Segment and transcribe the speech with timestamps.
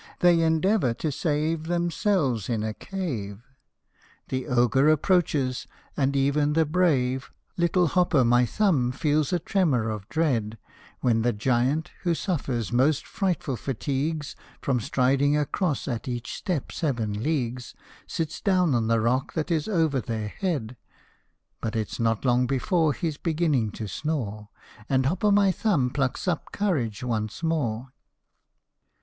[0.21, 3.43] They endeavour to save Themselves in a cave:
[4.29, 7.63] The Ogre approaches, and even the brave 89 HOP O MY THUMB.
[7.63, 10.57] Little Hop o' my Thumb feels a tremor of dread
[11.01, 17.21] When the giant, who suffers most frightful fatigues From striding across at each step seven
[17.21, 17.75] leagues,
[18.07, 20.77] Sits down on the rock that is over their head;
[21.61, 24.49] But it 's not long before He 's beginning to snore,
[24.89, 27.93] And Hop o' my Thumb plucks up courage once more.